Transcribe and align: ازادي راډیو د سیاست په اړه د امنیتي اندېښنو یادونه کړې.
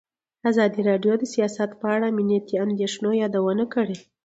ازادي 0.49 0.81
راډیو 0.89 1.13
د 1.19 1.23
سیاست 1.33 1.69
په 1.79 1.85
اړه 1.95 2.07
د 2.07 2.11
امنیتي 2.13 2.55
اندېښنو 2.65 3.09
یادونه 3.23 3.63
کړې. 3.73 3.97